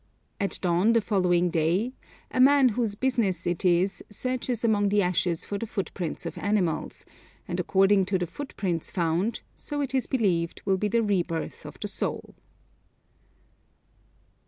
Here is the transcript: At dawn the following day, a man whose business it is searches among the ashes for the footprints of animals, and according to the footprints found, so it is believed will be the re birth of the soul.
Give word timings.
At 0.39 0.57
dawn 0.63 0.93
the 0.93 0.99
following 0.99 1.51
day, 1.51 1.93
a 2.31 2.39
man 2.39 2.69
whose 2.69 2.95
business 2.95 3.45
it 3.45 3.63
is 3.63 4.03
searches 4.09 4.63
among 4.65 4.89
the 4.89 5.03
ashes 5.03 5.45
for 5.45 5.59
the 5.59 5.67
footprints 5.67 6.25
of 6.25 6.39
animals, 6.39 7.05
and 7.47 7.59
according 7.59 8.05
to 8.05 8.17
the 8.17 8.25
footprints 8.25 8.89
found, 8.89 9.41
so 9.53 9.79
it 9.79 9.93
is 9.93 10.07
believed 10.07 10.63
will 10.65 10.77
be 10.77 10.87
the 10.87 11.03
re 11.03 11.21
birth 11.21 11.67
of 11.67 11.79
the 11.81 11.87
soul. 11.87 12.33